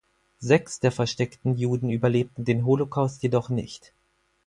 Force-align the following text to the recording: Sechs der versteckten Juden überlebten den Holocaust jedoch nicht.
Sechs 0.39 0.79
der 0.79 0.91
versteckten 0.91 1.55
Juden 1.55 1.91
überlebten 1.91 2.43
den 2.43 2.65
Holocaust 2.65 3.21
jedoch 3.21 3.49
nicht. 3.49 3.93